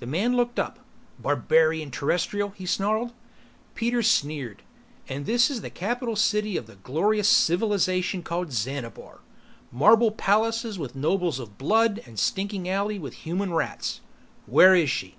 The 0.00 0.06
man 0.06 0.36
looked 0.36 0.58
up. 0.58 0.80
"Barbarian 1.18 1.90
Terrestrial!" 1.90 2.50
he 2.50 2.66
snarled. 2.66 3.14
Peter 3.74 4.02
sneered. 4.02 4.60
"And 5.08 5.24
this 5.24 5.48
is 5.48 5.62
the 5.62 5.70
capital 5.70 6.14
city 6.14 6.58
of 6.58 6.66
the 6.66 6.74
glorious 6.76 7.26
civilization 7.26 8.22
called 8.22 8.52
Xanabar? 8.52 9.20
Marble 9.70 10.10
palaces 10.10 10.78
with 10.78 10.94
nobles 10.94 11.38
of 11.38 11.48
the 11.48 11.54
blood, 11.54 12.02
and 12.04 12.18
stinking 12.18 12.68
alleys 12.68 13.00
with 13.00 13.14
human 13.24 13.54
rats. 13.54 14.02
Where 14.44 14.74
is 14.74 14.90
she?" 14.90 15.16